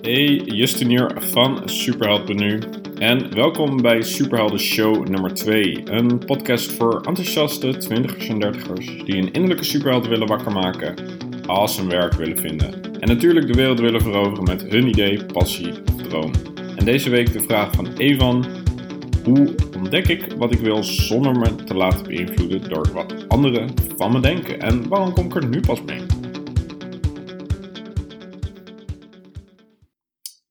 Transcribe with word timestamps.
Hey, 0.00 0.34
Justin 0.36 0.88
hier 0.88 1.16
van 1.16 1.68
Superheld. 1.68 2.30
En 2.98 3.34
welkom 3.34 3.82
bij 3.82 4.02
Superhelden 4.02 4.60
Show 4.60 5.08
nummer 5.08 5.34
2. 5.34 5.90
Een 5.90 6.18
podcast 6.18 6.72
voor 6.72 7.00
enthousiaste 7.00 7.66
20ers 7.66 8.28
en 8.28 8.54
30ers 8.54 9.04
die 9.04 9.16
een 9.16 9.32
innerlijke 9.32 9.64
superheld 9.64 10.06
willen 10.06 10.26
wakker 10.26 10.52
maken 10.52 10.94
een 11.48 11.88
werk 11.88 12.12
willen 12.12 12.38
vinden. 12.38 13.00
En 13.00 13.08
natuurlijk 13.08 13.46
de 13.46 13.52
wereld 13.52 13.80
willen 13.80 14.00
veroveren 14.00 14.44
met 14.44 14.62
hun 14.62 14.88
idee, 14.88 15.24
passie 15.24 15.72
of 15.94 16.02
droom. 16.02 16.30
En 16.76 16.84
deze 16.84 17.10
week 17.10 17.32
de 17.32 17.40
vraag 17.40 17.72
van 17.72 17.88
Evan. 17.96 18.44
Hoe 19.24 19.54
ontdek 19.76 20.08
ik 20.08 20.32
wat 20.36 20.52
ik 20.52 20.60
wil 20.60 20.84
zonder 20.84 21.38
me 21.38 21.54
te 21.54 21.74
laten 21.74 22.06
beïnvloeden 22.06 22.68
door 22.68 22.88
wat 22.92 23.28
anderen 23.28 23.70
van 23.96 24.12
me 24.12 24.20
denken? 24.20 24.60
En 24.60 24.88
waarom 24.88 25.12
kom 25.12 25.24
ik 25.24 25.34
er 25.34 25.48
nu 25.48 25.60
pas 25.60 25.82
mee? 25.82 26.07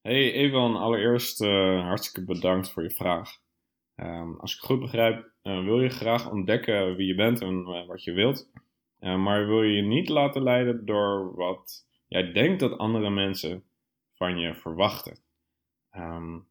Hey 0.07 0.31
Evan, 0.31 0.75
allereerst 0.75 1.41
uh, 1.41 1.81
hartstikke 1.81 2.25
bedankt 2.25 2.71
voor 2.71 2.83
je 2.83 2.91
vraag. 2.91 3.37
Um, 3.95 4.39
als 4.39 4.55
ik 4.55 4.59
goed 4.59 4.79
begrijp, 4.79 5.31
uh, 5.43 5.63
wil 5.63 5.81
je 5.81 5.89
graag 5.89 6.31
ontdekken 6.31 6.95
wie 6.95 7.07
je 7.07 7.15
bent 7.15 7.41
en 7.41 7.59
uh, 7.67 7.87
wat 7.87 8.03
je 8.03 8.11
wilt. 8.11 8.49
maar 8.99 9.47
wil 9.47 9.63
je 9.63 9.75
je 9.75 9.81
niet 9.81 10.09
laten 10.09 10.43
leiden 10.43 10.85
door 10.85 11.35
wat 11.35 11.87
jij 12.07 12.31
denkt 12.31 12.59
dat 12.59 12.77
andere 12.77 13.09
mensen 13.09 13.63
van 14.13 14.39
je 14.39 14.55
verwachten. 14.55 15.19
Um, 15.95 16.47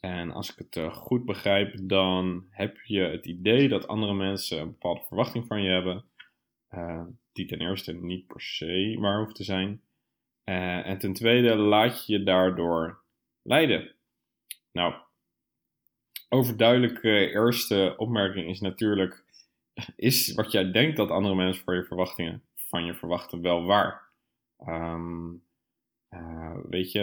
en 0.00 0.30
als 0.30 0.56
ik 0.56 0.66
het 0.70 0.94
goed 0.94 1.24
begrijp, 1.24 1.88
dan 1.88 2.46
heb 2.50 2.80
je 2.80 3.00
het 3.00 3.26
idee 3.26 3.68
dat 3.68 3.86
andere 3.86 4.14
mensen 4.14 4.60
een 4.60 4.70
bepaalde 4.70 5.04
verwachting 5.08 5.46
van 5.46 5.62
je 5.62 5.70
hebben. 5.70 6.04
die 7.32 7.46
ten 7.46 7.60
eerste 7.60 7.92
niet 7.92 8.26
per 8.26 8.40
se 8.40 8.96
waar 9.00 9.18
hoeft 9.18 9.34
te 9.34 9.44
zijn. 9.44 9.82
Uh, 10.44 10.86
en 10.86 10.98
ten 10.98 11.12
tweede, 11.12 11.56
laat 11.56 12.06
je 12.06 12.22
daardoor 12.22 13.02
leiden. 13.42 13.94
Nou, 14.72 14.94
overduidelijke 16.28 17.30
eerste 17.30 17.94
opmerking 17.96 18.48
is 18.48 18.60
natuurlijk: 18.60 19.24
is 19.96 20.34
wat 20.34 20.52
jij 20.52 20.70
denkt 20.70 20.96
dat 20.96 21.10
andere 21.10 21.34
mensen 21.34 21.64
voor 21.64 21.74
je 21.74 21.84
verwachtingen 21.84 22.42
van 22.54 22.84
je 22.84 22.94
verwachten 22.94 23.40
wel 23.40 23.64
waar? 23.64 24.10
Um, 24.66 25.44
uh, 26.10 26.56
weet 26.68 26.92
je, 26.92 27.00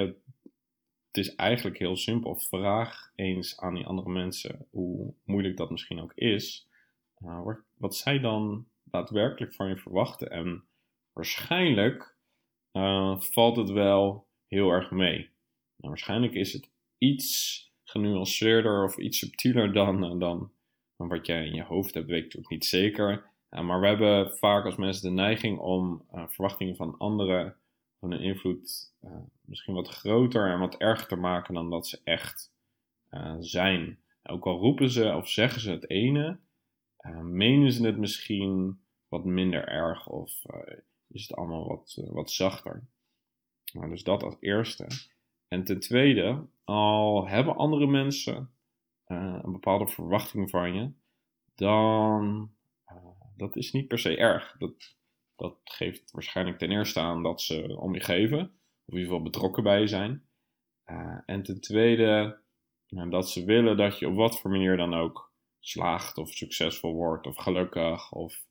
het 1.08 1.26
is 1.26 1.36
eigenlijk 1.36 1.78
heel 1.78 1.96
simpel. 1.96 2.36
Vraag 2.36 3.12
eens 3.16 3.60
aan 3.60 3.74
die 3.74 3.86
andere 3.86 4.10
mensen, 4.10 4.68
hoe 4.70 5.14
moeilijk 5.24 5.58
dat 5.58 5.70
misschien 5.70 6.02
ook 6.02 6.14
is, 6.14 6.68
wat, 7.18 7.60
wat 7.78 7.96
zij 7.96 8.20
dan 8.20 8.68
daadwerkelijk 8.84 9.54
van 9.54 9.68
je 9.70 9.78
verwachten. 9.78 10.30
En 10.30 10.64
waarschijnlijk 11.14 12.11
uh, 12.74 13.20
valt 13.20 13.56
het 13.56 13.70
wel 13.70 14.28
heel 14.48 14.70
erg 14.70 14.92
mee. 14.92 15.18
Nou, 15.18 15.94
waarschijnlijk 15.94 16.34
is 16.34 16.54
het 16.54 16.70
iets 16.98 17.60
genuanceerder 17.84 18.84
of 18.84 18.98
iets 18.98 19.18
subtieler 19.18 19.74
dan, 19.74 20.02
dan, 20.02 20.20
dan, 20.20 20.52
wat 20.96 21.26
jij 21.26 21.46
in 21.46 21.54
je 21.54 21.64
hoofd 21.64 21.94
hebt, 21.94 22.08
weet 22.08 22.18
ik 22.18 22.24
natuurlijk 22.24 22.52
niet 22.52 22.66
zeker. 22.66 23.30
Uh, 23.50 23.62
maar 23.62 23.80
we 23.82 23.88
hebben 23.88 24.38
vaak 24.38 24.66
als 24.66 24.76
mensen 24.76 25.10
de 25.10 25.22
neiging 25.22 25.60
om 25.60 26.06
verwachtingen 26.12 26.76
van 26.76 26.98
anderen 26.98 27.56
van 28.00 28.12
een 28.12 28.22
invloed 28.22 28.94
misschien 29.42 29.74
wat 29.74 29.88
groter 29.88 30.52
en 30.52 30.60
wat 30.60 30.78
erger 30.78 31.08
te 31.08 31.16
maken 31.16 31.54
dan 31.54 31.70
dat 31.70 31.88
ze 31.88 32.00
echt 32.04 32.54
zijn. 33.40 34.00
Ook 34.24 34.46
al 34.46 34.58
roepen 34.58 34.90
ze 34.90 35.16
of 35.16 35.30
zeggen 35.30 35.62
ze 35.62 35.72
het 35.72 35.90
ene, 35.90 36.40
menen 37.22 37.72
ze 37.72 37.86
het 37.86 37.98
misschien 37.98 38.82
wat 39.08 39.26
minder 39.26 39.68
erg 39.68 40.08
of 40.08 40.32
is 41.14 41.28
het 41.28 41.38
allemaal 41.38 41.68
wat, 41.68 41.98
eh, 42.02 42.10
wat 42.12 42.32
zachter. 42.32 42.88
Nou, 43.74 43.90
dus 43.90 44.04
dat 44.04 44.24
als 44.24 44.36
eerste. 44.40 44.88
En 45.48 45.64
ten 45.64 45.80
tweede, 45.80 46.48
al 46.64 47.28
hebben 47.28 47.56
andere 47.56 47.88
mensen 47.88 48.54
uh, 49.08 49.40
een 49.42 49.52
bepaalde 49.52 49.88
verwachting 49.88 50.50
van 50.50 50.74
je, 50.74 50.92
dan 51.56 52.52
uh, 52.92 53.06
dat 53.36 53.56
is 53.56 53.72
niet 53.72 53.88
per 53.88 54.00
se 54.00 54.18
erg. 54.18 54.56
Dat, 54.58 54.96
dat 55.36 55.58
geeft 55.64 56.12
waarschijnlijk 56.12 56.58
ten 56.58 56.72
eerste 56.72 57.00
aan 57.00 57.24
dat 57.24 57.42
ze 57.42 57.78
om 57.80 57.94
je 57.94 58.00
geven, 58.00 58.40
of 58.40 58.94
in 58.94 58.94
ieder 58.94 59.04
geval 59.04 59.22
betrokken 59.22 59.64
bij 59.64 59.80
je 59.80 59.88
zijn. 59.88 60.26
En 61.26 61.44
ten 61.44 61.62
tweede, 61.62 62.42
dat 63.10 63.30
ze 63.30 63.46
willen 63.46 63.78
dat 63.78 64.00
je 64.00 64.08
op 64.08 64.16
wat 64.16 64.40
voor 64.40 64.52
manier 64.52 64.78
dan 64.78 64.94
ook 64.94 65.34
slaagt, 65.60 66.18
of 66.18 66.30
succesvol 66.30 66.94
wordt, 66.94 67.28
of 67.28 67.36
gelukkig, 67.36 68.12
of 68.12 68.46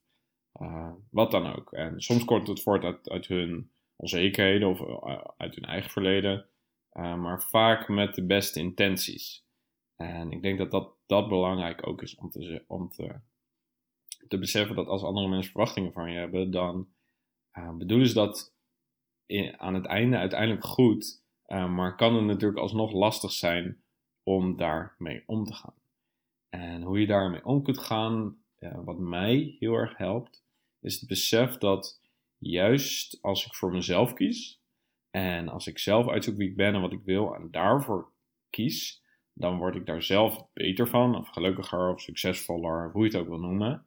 uh, 0.61 0.93
wat 1.11 1.31
dan 1.31 1.57
ook. 1.57 1.73
En 1.73 2.01
soms 2.01 2.25
komt 2.25 2.49
het 2.49 2.63
voort 2.63 3.09
uit, 3.09 3.27
hun 3.27 3.71
onzekerheden 3.97 4.69
of 4.69 4.81
uh, 4.81 5.25
uit 5.37 5.55
hun 5.55 5.65
eigen 5.65 5.91
verleden, 5.91 6.47
uh, 6.93 7.17
maar 7.17 7.43
vaak 7.43 7.89
met 7.89 8.15
de 8.15 8.27
beste 8.27 8.61
intenties. 8.61 9.45
En 9.97 10.33
ik 10.33 10.43
denk 10.43 10.59
dat 10.59 10.71
dat, 10.71 10.95
dat 11.07 11.29
belangrijk 11.29 11.87
ook 11.87 12.03
is 12.03 12.15
om, 12.15 12.31
te, 12.31 12.65
om 12.67 12.89
te, 12.89 13.21
te 14.29 14.39
beseffen 14.39 14.77
dat 14.77 14.87
als 14.87 15.03
andere 15.03 15.29
mensen 15.29 15.51
verwachtingen 15.51 15.93
van 15.93 16.11
je 16.11 16.19
hebben, 16.19 16.51
dan 16.51 16.89
bedoelen 17.79 18.09
ze 18.09 18.15
dat 18.15 18.55
aan 19.57 19.75
het 19.75 19.87
einde 19.87 20.17
uiteindelijk 20.17 20.65
goed, 20.65 21.25
maar 21.47 21.97
kan 21.97 22.15
het 22.15 22.25
natuurlijk 22.25 22.61
alsnog 22.61 22.93
lastig 22.93 23.33
zijn 23.33 23.83
om 24.23 24.57
daarmee 24.57 25.23
om 25.27 25.45
te 25.45 25.55
gaan. 25.55 25.75
En 26.49 26.83
hoe 26.83 27.01
je 27.01 27.07
daarmee 27.07 27.45
om 27.45 27.63
kunt 27.63 27.79
gaan, 27.79 28.43
wat 28.59 28.99
mij 28.99 29.57
heel 29.59 29.75
erg 29.75 29.97
helpt, 29.97 30.45
is 30.81 31.01
het 31.01 31.09
besef 31.09 31.59
dat 31.59 32.01
juist 32.39 33.19
als 33.23 33.47
ik 33.47 33.55
voor 33.55 33.71
mezelf 33.71 34.13
kies 34.13 34.61
en 35.11 35.49
als 35.49 35.67
ik 35.67 35.79
zelf 35.79 36.09
uitzoek 36.09 36.37
wie 36.37 36.49
ik 36.49 36.57
ben 36.57 36.75
en 36.75 36.81
wat 36.81 36.93
ik 36.93 37.05
wil 37.05 37.35
en 37.35 37.51
daarvoor 37.51 38.13
kies, 38.51 39.03
dan 39.33 39.59
word 39.59 39.75
ik 39.75 39.87
daar 39.87 40.03
zelf 40.03 40.47
beter 40.53 40.89
van, 40.89 41.17
of 41.17 41.29
gelukkiger 41.29 41.93
of 41.93 42.01
succesvoller, 42.01 42.91
hoe 42.93 43.05
je 43.05 43.11
het 43.11 43.21
ook 43.21 43.29
wil 43.29 43.39
noemen. 43.39 43.85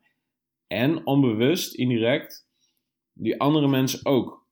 En 0.68 1.06
onbewust, 1.06 1.74
indirect, 1.74 2.48
die 3.14 3.40
andere 3.40 3.68
mensen 3.68 4.06
ook. 4.06 4.48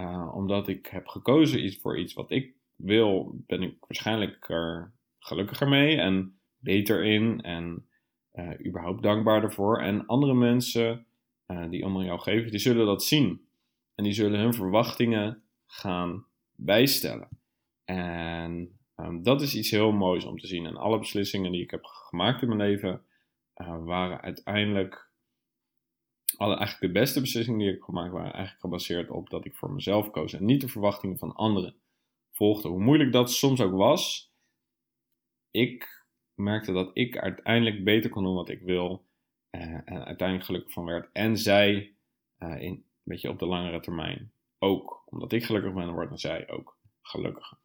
Uh, 0.00 0.34
omdat 0.34 0.68
ik 0.68 0.86
heb 0.86 1.06
gekozen 1.06 1.80
voor 1.80 1.98
iets 1.98 2.14
wat 2.14 2.30
ik 2.30 2.54
wil, 2.76 3.32
ben 3.46 3.62
ik 3.62 3.76
waarschijnlijk 3.80 4.48
er 4.48 4.92
gelukkiger 5.18 5.68
mee 5.68 5.96
en 5.96 6.40
beter 6.58 7.04
in 7.04 7.40
en 7.40 7.88
uh, 8.32 8.66
überhaupt 8.66 9.02
dankbaarder 9.02 9.52
voor. 9.52 9.80
En 9.80 10.06
andere 10.06 10.34
mensen 10.34 11.06
uh, 11.52 11.70
die 11.70 11.84
onder 11.84 12.04
jou 12.04 12.20
geven, 12.20 12.50
die 12.50 12.60
zullen 12.60 12.86
dat 12.86 13.04
zien. 13.04 13.48
En 13.94 14.04
die 14.04 14.12
zullen 14.12 14.40
hun 14.40 14.54
verwachtingen 14.54 15.42
gaan 15.66 16.26
bijstellen. 16.54 17.28
En 17.84 18.78
um, 18.96 19.22
dat 19.22 19.42
is 19.42 19.54
iets 19.54 19.70
heel 19.70 19.92
moois 19.92 20.24
om 20.24 20.38
te 20.38 20.46
zien. 20.46 20.66
En 20.66 20.76
alle 20.76 20.98
beslissingen 20.98 21.52
die 21.52 21.62
ik 21.62 21.70
heb 21.70 21.84
gemaakt 21.84 22.42
in 22.42 22.48
mijn 22.48 22.60
leven 22.60 23.02
uh, 23.56 23.84
waren 23.84 24.20
uiteindelijk. 24.20 25.06
Alle, 26.36 26.56
eigenlijk 26.56 26.92
de 26.92 27.00
beste 27.00 27.20
beslissingen 27.20 27.58
die 27.58 27.68
ik 27.68 27.74
heb 27.74 27.82
gemaakt 27.82 28.12
waren 28.12 28.32
eigenlijk 28.32 28.60
gebaseerd 28.60 29.10
op 29.10 29.30
dat 29.30 29.44
ik 29.44 29.54
voor 29.54 29.72
mezelf 29.72 30.10
koos 30.10 30.32
en 30.32 30.44
niet 30.44 30.60
de 30.60 30.68
verwachtingen 30.68 31.18
van 31.18 31.34
anderen 31.34 31.76
volgde. 32.32 32.68
Hoe 32.68 32.82
moeilijk 32.82 33.12
dat 33.12 33.32
soms 33.32 33.60
ook 33.60 33.72
was, 33.72 34.32
ik 35.50 36.06
merkte 36.34 36.72
dat 36.72 36.90
ik 36.92 37.18
uiteindelijk 37.18 37.84
beter 37.84 38.10
kon 38.10 38.24
doen 38.24 38.34
wat 38.34 38.48
ik 38.48 38.60
wil 38.60 39.07
en 39.84 40.04
uiteindelijk 40.04 40.44
gelukkig 40.44 40.72
van 40.72 40.84
werd. 40.84 41.08
En 41.12 41.36
zij 41.36 41.94
uh, 42.38 42.60
in, 42.62 42.84
weet 43.02 43.20
je, 43.20 43.28
op 43.28 43.38
de 43.38 43.46
langere 43.46 43.80
termijn 43.80 44.32
ook. 44.58 45.02
Omdat 45.06 45.32
ik 45.32 45.44
gelukkig 45.44 45.72
ben, 45.72 45.92
wordt 45.92 46.20
zij 46.20 46.48
ook 46.48 46.78
gelukkiger. 47.02 47.58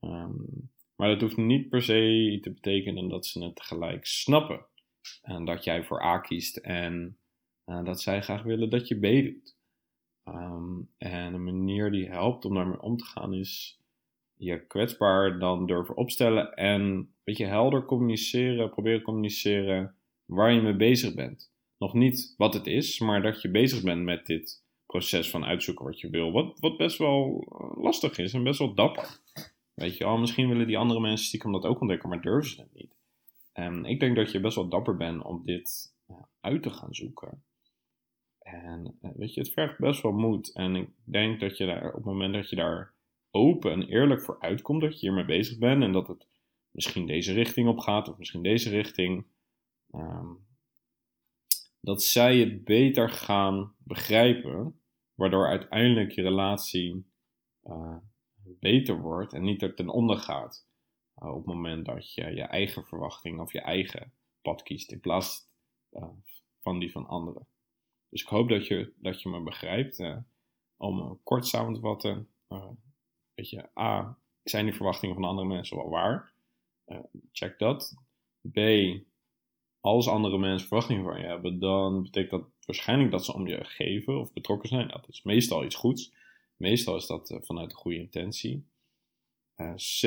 Um, 0.00 0.70
maar 0.96 1.08
dat 1.08 1.20
hoeft 1.20 1.36
niet 1.36 1.68
per 1.68 1.82
se 1.82 2.38
te 2.40 2.52
betekenen 2.52 3.08
dat 3.08 3.26
ze 3.26 3.44
het 3.44 3.56
tegelijk 3.56 4.06
snappen. 4.06 4.66
En 5.22 5.44
dat 5.44 5.64
jij 5.64 5.84
voor 5.84 6.02
A 6.02 6.18
kiest 6.18 6.56
en 6.56 7.18
dat 7.64 8.00
zij 8.00 8.22
graag 8.22 8.42
willen 8.42 8.70
dat 8.70 8.88
je 8.88 8.94
B 8.94 9.24
doet. 9.24 9.56
Um, 10.24 10.90
en 10.98 11.34
een 11.34 11.44
manier 11.44 11.90
die 11.90 12.08
helpt 12.08 12.44
om 12.44 12.54
daarmee 12.54 12.80
om 12.80 12.96
te 12.96 13.04
gaan 13.04 13.34
is 13.34 13.80
je 14.34 14.66
kwetsbaar 14.66 15.38
dan 15.38 15.66
durven 15.66 15.96
opstellen 15.96 16.54
en 16.54 16.80
een 16.80 17.14
beetje 17.24 17.46
helder 17.46 17.84
communiceren, 17.84 18.70
proberen 18.70 19.02
communiceren 19.02 19.94
waar 20.30 20.52
je 20.52 20.60
mee 20.60 20.76
bezig 20.76 21.14
bent. 21.14 21.52
Nog 21.78 21.94
niet 21.94 22.34
wat 22.36 22.54
het 22.54 22.66
is, 22.66 22.98
maar 22.98 23.22
dat 23.22 23.42
je 23.42 23.50
bezig 23.50 23.82
bent 23.82 24.02
met 24.02 24.26
dit 24.26 24.62
proces 24.86 25.30
van 25.30 25.44
uitzoeken 25.44 25.84
wat 25.84 26.00
je 26.00 26.10
wil. 26.10 26.32
Wat, 26.32 26.58
wat 26.60 26.76
best 26.76 26.98
wel 26.98 27.46
eh, 27.48 27.82
lastig 27.82 28.18
is 28.18 28.32
en 28.32 28.42
best 28.42 28.58
wel 28.58 28.74
dapper. 28.74 29.20
Weet 29.74 29.96
je 29.96 30.04
al, 30.04 30.18
misschien 30.18 30.48
willen 30.48 30.66
die 30.66 30.78
andere 30.78 31.00
mensen 31.00 31.26
stiekem 31.26 31.52
dat 31.52 31.64
ook 31.64 31.80
ontdekken, 31.80 32.08
maar 32.08 32.20
durven 32.20 32.50
ze 32.50 32.60
het 32.60 32.74
niet. 32.74 32.96
En 33.52 33.84
ik 33.84 34.00
denk 34.00 34.16
dat 34.16 34.32
je 34.32 34.40
best 34.40 34.56
wel 34.56 34.68
dapper 34.68 34.96
bent 34.96 35.22
om 35.22 35.42
dit 35.44 35.94
uh, 36.10 36.16
uit 36.40 36.62
te 36.62 36.70
gaan 36.70 36.94
zoeken. 36.94 37.42
En 38.38 38.98
uh, 39.02 39.10
weet 39.14 39.34
je, 39.34 39.40
het 39.40 39.52
vergt 39.52 39.78
best 39.78 40.02
wel 40.02 40.12
moed. 40.12 40.52
En 40.52 40.76
ik 40.76 40.88
denk 41.04 41.40
dat 41.40 41.56
je 41.56 41.66
daar 41.66 41.88
op 41.88 41.94
het 41.94 42.04
moment 42.04 42.34
dat 42.34 42.50
je 42.50 42.56
daar 42.56 42.92
open 43.30 43.72
en 43.72 43.82
eerlijk 43.82 44.22
voor 44.22 44.40
uitkomt, 44.40 44.80
dat 44.80 44.92
je 44.92 45.06
hiermee 45.06 45.24
bezig 45.24 45.58
bent 45.58 45.82
en 45.82 45.92
dat 45.92 46.08
het 46.08 46.26
misschien 46.70 47.06
deze 47.06 47.32
richting 47.32 47.68
op 47.68 47.78
gaat 47.78 48.08
of 48.08 48.18
misschien 48.18 48.42
deze 48.42 48.70
richting, 48.70 49.24
Um, 49.94 50.48
dat 51.80 52.02
zij 52.02 52.38
het 52.38 52.64
beter 52.64 53.08
gaan 53.08 53.74
begrijpen 53.78 54.80
waardoor 55.14 55.46
uiteindelijk 55.46 56.10
je 56.10 56.22
relatie 56.22 57.10
uh, 57.64 57.96
beter 58.42 59.00
wordt 59.00 59.32
en 59.32 59.42
niet 59.42 59.62
er 59.62 59.74
ten 59.74 59.88
onder 59.88 60.16
gaat. 60.16 60.66
Uh, 61.22 61.28
op 61.28 61.36
het 61.36 61.46
moment 61.46 61.86
dat 61.86 62.14
je 62.14 62.24
je 62.34 62.42
eigen 62.42 62.84
verwachting 62.84 63.40
of 63.40 63.52
je 63.52 63.60
eigen 63.60 64.12
pad 64.42 64.62
kiest 64.62 64.92
in 64.92 65.00
plaats 65.00 65.48
uh, 65.92 66.08
van 66.60 66.78
die 66.78 66.92
van 66.92 67.06
anderen. 67.06 67.46
Dus 68.08 68.22
ik 68.22 68.28
hoop 68.28 68.48
dat 68.48 68.66
je, 68.66 68.92
dat 68.96 69.22
je 69.22 69.28
me 69.28 69.40
begrijpt. 69.40 70.04
om 70.76 71.20
kort 71.22 71.46
samen 71.46 71.74
te 71.74 71.80
vatten, 71.80 72.28
weet 73.34 73.50
je, 73.50 73.78
A, 73.78 74.18
zijn 74.42 74.64
die 74.64 74.74
verwachtingen 74.74 75.14
van 75.14 75.24
andere 75.24 75.48
mensen 75.48 75.76
wel 75.76 75.88
waar? 75.88 76.32
check 77.32 77.58
dat. 77.58 77.94
B, 78.52 78.56
als 79.80 80.08
andere 80.08 80.38
mensen 80.38 80.68
verwachtingen 80.68 81.04
van 81.04 81.20
je 81.20 81.26
hebben, 81.26 81.58
dan 81.58 82.02
betekent 82.02 82.30
dat 82.30 82.50
waarschijnlijk 82.66 83.10
dat 83.10 83.24
ze 83.24 83.34
om 83.34 83.46
je 83.46 83.64
geven 83.64 84.20
of 84.20 84.32
betrokken 84.32 84.68
zijn. 84.68 84.88
Dat 84.88 85.08
is 85.08 85.22
meestal 85.22 85.64
iets 85.64 85.76
goeds. 85.76 86.12
Meestal 86.56 86.96
is 86.96 87.06
dat 87.06 87.30
uh, 87.30 87.38
vanuit 87.40 87.70
een 87.70 87.76
goede 87.76 87.98
intentie. 87.98 88.64
Uh, 89.56 89.74
C. 89.74 90.04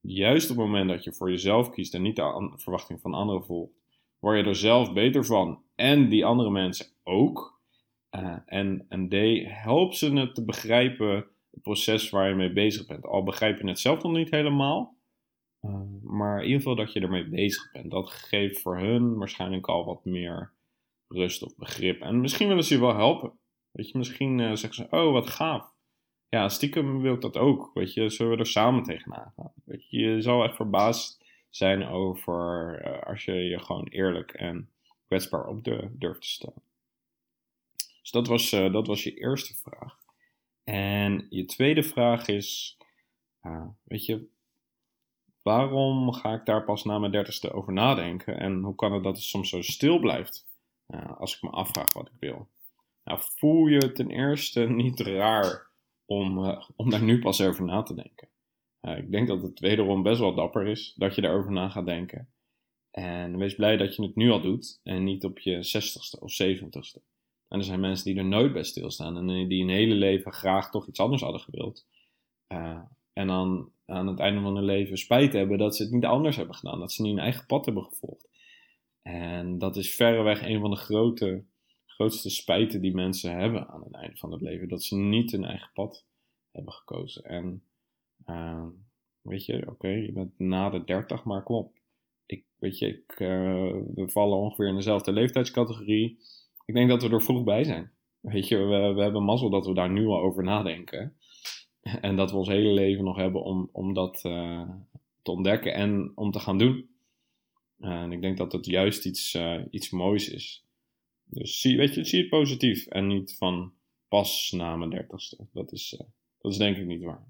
Juist 0.00 0.50
op 0.50 0.56
het 0.56 0.66
moment 0.66 0.88
dat 0.88 1.04
je 1.04 1.12
voor 1.12 1.30
jezelf 1.30 1.70
kiest 1.70 1.94
en 1.94 2.02
niet 2.02 2.16
de 2.16 2.52
verwachting 2.56 3.00
van 3.00 3.14
anderen 3.14 3.44
volgt, 3.44 3.72
word 4.18 4.38
je 4.38 4.44
er 4.44 4.56
zelf 4.56 4.92
beter 4.92 5.24
van 5.24 5.62
en 5.74 6.08
die 6.08 6.24
andere 6.24 6.50
mensen 6.50 6.86
ook. 7.02 7.60
Uh, 8.10 8.36
en, 8.46 8.86
en 8.88 9.08
D. 9.08 9.14
Help 9.48 9.94
ze 9.94 10.12
het 10.12 10.34
te 10.34 10.44
begrijpen, 10.44 11.14
het 11.50 11.62
proces 11.62 12.10
waar 12.10 12.28
je 12.28 12.34
mee 12.34 12.52
bezig 12.52 12.86
bent. 12.86 13.04
Al 13.04 13.22
begrijp 13.22 13.60
je 13.60 13.68
het 13.68 13.80
zelf 13.80 14.02
nog 14.02 14.12
niet 14.12 14.30
helemaal, 14.30 14.95
maar 16.02 16.38
in 16.38 16.44
ieder 16.44 16.58
geval 16.58 16.76
dat 16.76 16.92
je 16.92 17.00
ermee 17.00 17.28
bezig 17.28 17.72
bent. 17.72 17.90
Dat 17.90 18.10
geeft 18.10 18.60
voor 18.60 18.78
hun 18.78 19.16
waarschijnlijk 19.16 19.66
al 19.66 19.84
wat 19.84 20.04
meer 20.04 20.52
rust 21.08 21.42
of 21.42 21.56
begrip. 21.56 22.00
En 22.00 22.20
misschien 22.20 22.48
willen 22.48 22.64
ze 22.64 22.74
je 22.74 22.80
wel 22.80 22.96
helpen. 22.96 23.32
Weet 23.70 23.90
je, 23.90 23.98
misschien 23.98 24.38
uh, 24.38 24.54
zeggen 24.54 24.74
ze, 24.74 24.96
oh 24.96 25.12
wat 25.12 25.26
gaaf. 25.26 25.74
Ja, 26.28 26.48
stiekem 26.48 27.00
wil 27.00 27.14
ik 27.14 27.20
dat 27.20 27.36
ook. 27.36 27.70
Weet 27.74 27.94
je, 27.94 28.08
zullen 28.08 28.32
we 28.32 28.38
er 28.38 28.46
samen 28.46 28.82
tegenaan 28.82 29.32
gaan? 29.36 29.52
Weet 29.64 29.90
je, 29.90 29.98
je 29.98 30.20
zal 30.20 30.44
echt 30.44 30.56
verbaasd 30.56 31.24
zijn 31.50 31.84
over 31.86 32.80
uh, 32.86 33.02
als 33.02 33.24
je 33.24 33.32
je 33.32 33.58
gewoon 33.58 33.86
eerlijk 33.86 34.32
en 34.32 34.70
kwetsbaar 35.06 35.46
op 35.46 35.64
de, 35.64 35.88
durft 35.92 36.20
te 36.20 36.28
stellen. 36.28 36.62
Dus 38.00 38.10
dat 38.10 38.26
was, 38.26 38.52
uh, 38.52 38.72
dat 38.72 38.86
was 38.86 39.02
je 39.02 39.14
eerste 39.14 39.54
vraag. 39.54 39.98
En 40.64 41.26
je 41.30 41.44
tweede 41.44 41.82
vraag 41.82 42.28
is, 42.28 42.78
weet 43.84 44.04
je, 44.04 44.28
waarom 45.46 46.12
ga 46.12 46.34
ik 46.34 46.44
daar 46.44 46.64
pas 46.64 46.84
na 46.84 46.98
mijn 46.98 47.12
dertigste 47.12 47.52
over 47.52 47.72
nadenken? 47.72 48.38
En 48.38 48.62
hoe 48.62 48.74
kan 48.74 48.92
het 48.92 49.02
dat 49.02 49.16
het 49.16 49.24
soms 49.24 49.48
zo 49.48 49.62
stil 49.62 49.98
blijft 49.98 50.46
als 51.16 51.36
ik 51.36 51.42
me 51.42 51.50
afvraag 51.50 51.92
wat 51.92 52.06
ik 52.06 52.16
wil? 52.20 52.48
Nou, 53.04 53.20
voel 53.22 53.66
je 53.66 53.92
ten 53.92 54.10
eerste 54.10 54.68
niet 54.82 55.00
raar 55.00 55.70
om, 56.04 56.44
uh, 56.44 56.68
om 56.76 56.90
daar 56.90 57.02
nu 57.02 57.18
pas 57.18 57.40
over 57.40 57.64
na 57.64 57.82
te 57.82 57.94
denken. 57.94 58.28
Uh, 58.80 58.98
ik 58.98 59.10
denk 59.10 59.28
dat 59.28 59.42
het 59.42 59.60
wederom 59.60 60.02
best 60.02 60.20
wel 60.20 60.34
dapper 60.34 60.66
is 60.66 60.94
dat 60.96 61.14
je 61.14 61.20
daarover 61.20 61.52
na 61.52 61.68
gaat 61.68 61.86
denken. 61.86 62.28
En 62.90 63.38
wees 63.38 63.54
blij 63.54 63.76
dat 63.76 63.96
je 63.96 64.02
het 64.02 64.16
nu 64.16 64.30
al 64.30 64.40
doet 64.40 64.80
en 64.82 65.04
niet 65.04 65.24
op 65.24 65.38
je 65.38 65.56
60ste 65.56 66.22
of 66.22 66.42
70ste. 66.42 67.02
En 67.48 67.58
er 67.58 67.64
zijn 67.64 67.80
mensen 67.80 68.04
die 68.04 68.16
er 68.16 68.28
nooit 68.28 68.52
bij 68.52 68.64
stilstaan 68.64 69.16
en 69.16 69.48
die 69.48 69.64
hun 69.64 69.74
hele 69.74 69.94
leven 69.94 70.32
graag 70.32 70.70
toch 70.70 70.88
iets 70.88 71.00
anders 71.00 71.22
hadden 71.22 71.40
gewild. 71.40 71.86
Uh, 72.52 72.82
en 73.16 73.26
dan 73.26 73.70
aan 73.86 74.06
het 74.06 74.18
einde 74.18 74.40
van 74.40 74.54
hun 74.54 74.64
leven 74.64 74.98
spijt 74.98 75.32
hebben 75.32 75.58
dat 75.58 75.76
ze 75.76 75.82
het 75.82 75.92
niet 75.92 76.04
anders 76.04 76.36
hebben 76.36 76.54
gedaan, 76.54 76.78
dat 76.78 76.92
ze 76.92 77.02
niet 77.02 77.14
hun 77.14 77.22
eigen 77.22 77.46
pad 77.46 77.64
hebben 77.64 77.84
gevolgd. 77.84 78.28
En 79.02 79.58
dat 79.58 79.76
is 79.76 79.94
verreweg 79.94 80.42
een 80.42 80.60
van 80.60 80.70
de 80.70 80.76
grote 80.76 81.44
grootste 81.86 82.30
spijten 82.30 82.80
die 82.80 82.94
mensen 82.94 83.38
hebben 83.38 83.68
aan 83.68 83.82
het 83.82 83.94
einde 83.94 84.16
van 84.16 84.32
het 84.32 84.40
leven. 84.40 84.68
Dat 84.68 84.82
ze 84.82 84.96
niet 84.96 85.32
hun 85.32 85.44
eigen 85.44 85.70
pad 85.74 86.04
hebben 86.52 86.72
gekozen. 86.72 87.24
En 87.24 87.62
uh, 88.26 88.66
weet 89.20 89.44
je, 89.44 89.70
oké, 89.70 89.88
je 89.88 90.12
bent 90.12 90.38
na 90.38 90.70
de 90.70 90.84
30, 90.84 91.24
maar 91.24 91.42
kom 91.42 91.56
op. 91.56 91.72
Ik, 92.26 92.44
weet 92.58 92.78
je, 92.78 92.86
ik, 92.86 93.20
uh, 93.20 93.28
we 93.94 94.08
vallen 94.08 94.38
ongeveer 94.38 94.68
in 94.68 94.74
dezelfde 94.74 95.12
leeftijdscategorie. 95.12 96.18
Ik 96.64 96.74
denk 96.74 96.88
dat 96.88 97.02
we 97.02 97.08
er 97.08 97.22
vroeg 97.22 97.44
bij 97.44 97.64
zijn. 97.64 97.90
Weet 98.20 98.48
je, 98.48 98.56
we, 98.56 98.92
we 98.94 99.02
hebben 99.02 99.24
mazzel 99.24 99.50
dat 99.50 99.66
we 99.66 99.74
daar 99.74 99.90
nu 99.90 100.06
al 100.06 100.20
over 100.20 100.42
nadenken. 100.42 101.16
En 102.00 102.16
dat 102.16 102.30
we 102.30 102.36
ons 102.36 102.48
hele 102.48 102.72
leven 102.72 103.04
nog 103.04 103.16
hebben 103.16 103.42
om, 103.42 103.68
om 103.72 103.94
dat 103.94 104.24
uh, 104.24 104.70
te 105.22 105.30
ontdekken 105.30 105.74
en 105.74 106.12
om 106.14 106.30
te 106.30 106.38
gaan 106.38 106.58
doen. 106.58 106.88
en 107.78 108.12
ik 108.12 108.20
denk 108.20 108.36
dat 108.36 108.52
het 108.52 108.66
juist 108.66 109.04
iets, 109.04 109.38
iets 109.70 109.90
moois 109.90 110.28
is. 110.28 110.64
Dus 111.24 111.60
zie, 111.60 111.76
weet 111.76 111.94
je, 111.94 112.04
zie 112.04 112.20
het 112.20 112.28
positief 112.28 112.86
en 112.86 113.06
niet 113.06 113.36
van 113.36 113.72
pas 114.08 114.52
na 114.56 114.76
mijn 114.76 114.90
dertigste. 114.90 115.46
Dat 115.52 115.72
is, 115.72 116.02
dat 116.38 116.52
is 116.52 116.58
denk 116.58 116.76
ik 116.76 116.86
niet 116.86 117.02
waar. 117.02 117.26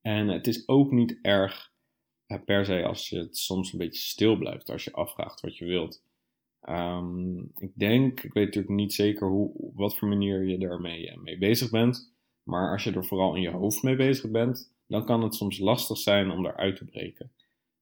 En 0.00 0.28
het 0.28 0.46
is 0.46 0.68
ook 0.68 0.90
niet 0.90 1.18
erg 1.22 1.72
per 2.44 2.64
se 2.64 2.84
als 2.84 3.08
je 3.08 3.18
het 3.18 3.36
soms 3.36 3.72
een 3.72 3.78
beetje 3.78 4.00
stil 4.00 4.36
blijft, 4.36 4.70
als 4.70 4.84
je 4.84 4.92
afvraagt 4.92 5.40
wat 5.40 5.56
je 5.56 5.64
wilt. 5.64 6.02
Um, 6.68 7.52
ik 7.56 7.72
denk, 7.74 8.22
ik 8.22 8.32
weet 8.32 8.44
natuurlijk 8.44 8.74
niet 8.74 8.92
zeker 8.92 9.28
hoe, 9.28 9.70
wat 9.74 9.96
voor 9.96 10.08
manier 10.08 10.44
je 10.44 10.58
daarmee 10.58 11.18
mee 11.18 11.38
bezig 11.38 11.70
bent. 11.70 12.13
Maar 12.44 12.72
als 12.72 12.84
je 12.84 12.92
er 12.92 13.04
vooral 13.04 13.34
in 13.34 13.42
je 13.42 13.50
hoofd 13.50 13.82
mee 13.82 13.96
bezig 13.96 14.30
bent, 14.30 14.72
dan 14.86 15.04
kan 15.04 15.22
het 15.22 15.34
soms 15.34 15.58
lastig 15.58 15.98
zijn 15.98 16.30
om 16.30 16.46
eruit 16.46 16.76
te 16.76 16.84
breken. 16.84 17.32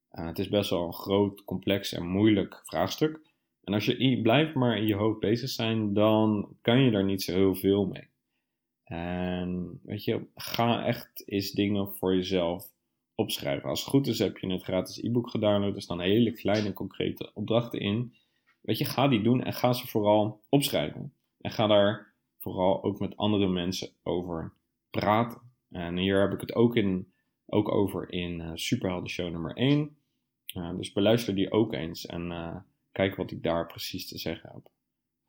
het 0.09 0.39
is 0.39 0.49
best 0.49 0.71
wel 0.71 0.87
een 0.87 0.93
groot, 0.93 1.45
complex 1.45 1.93
en 1.93 2.07
moeilijk 2.07 2.61
vraagstuk. 2.65 3.21
En 3.65 3.75
als 3.75 3.85
je 3.85 4.23
blijft 4.23 4.55
maar 4.55 4.77
in 4.77 4.87
je 4.87 4.95
hoofd 4.95 5.21
bezig 5.21 5.49
zijn, 5.49 5.95
dan 5.95 6.57
kan 6.61 6.81
je 6.81 6.91
daar 6.91 7.05
niet 7.05 7.23
zo 7.23 7.33
heel 7.33 7.55
veel 7.55 7.87
mee. 7.87 8.09
En 8.85 9.81
weet 9.83 10.05
je, 10.05 10.27
ga 10.35 10.85
echt 10.85 11.23
eens 11.27 11.51
dingen 11.51 11.95
voor 11.95 12.15
jezelf 12.15 12.71
opschrijven. 13.15 13.69
Als 13.69 13.81
het 13.81 13.89
goed 13.89 14.07
is, 14.07 14.19
heb 14.19 14.39
je 14.39 14.53
het 14.53 14.63
gratis 14.63 15.03
e-book 15.03 15.31
gedownload. 15.31 15.75
Er 15.77 15.83
staan 15.83 16.01
hele 16.01 16.33
kleine, 16.33 16.73
concrete 16.73 17.31
opdrachten 17.35 17.81
in. 17.81 18.15
Weet 18.61 18.79
je, 18.79 18.85
ga 18.85 19.09
die 19.09 19.23
doen 19.23 19.43
en 19.43 19.53
ga 19.53 19.73
ze 19.73 19.87
vooral 19.87 20.41
opschrijven. 20.49 21.13
En 21.41 21.51
ga 21.51 21.67
daar 21.67 22.12
vooral 22.43 22.83
ook 22.83 22.99
met 22.99 23.17
andere 23.17 23.49
mensen 23.49 23.91
over 24.03 24.53
praten. 24.91 25.41
En 25.71 25.97
hier 25.97 26.21
heb 26.21 26.33
ik 26.33 26.41
het 26.41 26.55
ook, 26.55 26.77
in, 26.77 27.13
ook 27.47 27.73
over 27.73 28.13
in 28.13 28.41
uh, 28.41 28.51
Superhelden 28.55 29.11
Show 29.11 29.31
nummer 29.31 29.57
1. 29.57 29.97
Uh, 30.57 30.77
dus 30.77 30.93
beluister 30.93 31.35
die 31.35 31.51
ook 31.51 31.73
eens. 31.73 32.07
En 32.07 32.31
uh, 32.31 32.57
kijken 32.93 33.17
wat 33.17 33.31
ik 33.31 33.43
daar 33.43 33.67
precies 33.67 34.09
te 34.09 34.19
zeggen 34.19 34.51
heb. 34.53 34.71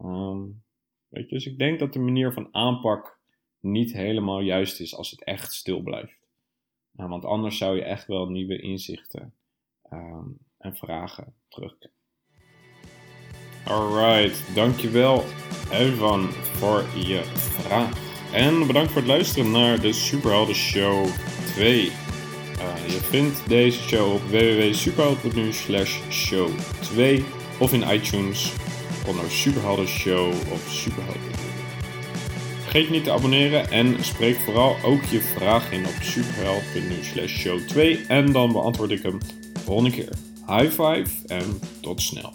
Um, 0.08 0.64
weet 1.08 1.30
je, 1.30 1.36
dus 1.36 1.46
ik 1.46 1.58
denk 1.58 1.80
dat 1.80 1.94
de 1.94 2.00
manier 2.00 2.34
van 2.34 2.48
aanpak 2.52 3.20
niet 3.60 3.94
helemaal 3.94 4.40
juist 4.40 4.80
is 4.80 4.96
als 4.96 5.12
het 5.12 5.24
echt 5.24 5.54
stil 5.54 5.82
blijft. 5.82 6.28
Want 6.92 7.26
anders 7.26 7.58
zou 7.58 7.76
je 7.76 7.84
echt 7.84 8.08
wel 8.08 8.30
nieuwe 8.30 8.62
inzichten 8.62 9.34
um, 9.92 10.38
en 10.58 10.76
vragen 10.76 11.36
terugkrijgen. 11.48 12.02
Alright, 13.66 14.56
dankjewel 14.56 15.24
Evan 15.72 16.30
je 16.94 17.22
vraag. 17.34 17.90
En 18.32 18.68
bedankt 18.68 18.92
voor 18.92 19.02
het 19.02 19.10
luisteren 19.10 19.52
naar 19.52 19.80
de 19.80 19.94
Superhelden 19.94 20.56
Show 20.56 21.06
2. 21.54 21.86
Uh, 21.86 21.92
je 22.94 23.00
vindt 23.10 23.42
deze 23.48 23.82
show 23.82 24.14
op 24.14 24.22
www.superhelden.nu 24.30 25.54
slash 25.54 25.98
show 26.10 26.50
2 26.80 27.26
of 27.60 27.74
in 27.74 27.90
iTunes 27.90 28.52
onder 29.08 29.32
Superhelden 29.32 29.88
Show 29.88 30.28
of 30.52 30.62
Superhelden. 30.70 31.22
Vergeet 32.62 32.90
niet 32.90 33.04
te 33.04 33.12
abonneren 33.12 33.72
en 33.72 34.04
spreek 34.04 34.36
vooral 34.36 34.76
ook 34.84 35.04
je 35.04 35.22
vraag 35.22 35.72
in 35.72 35.86
op 35.86 35.96
superheld.nu 36.02 37.04
slash 37.04 37.38
show 37.38 37.60
2 37.60 38.06
en 38.08 38.32
dan 38.32 38.52
beantwoord 38.52 38.92
ik 38.92 39.04
hem 39.04 39.20
de 39.54 39.60
volgende 39.60 39.92
keer. 39.92 40.14
High 40.48 40.70
five 40.70 41.28
en 41.28 41.60
tot 41.82 42.02
snel. 42.02 42.34